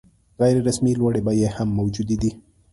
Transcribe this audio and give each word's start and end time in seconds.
غیر 0.39 0.55
رسمي 0.67 0.93
لوړې 0.99 1.21
بیې 1.27 1.49
هم 1.57 1.69
موجودې 1.79 2.17
دي. 2.21 2.31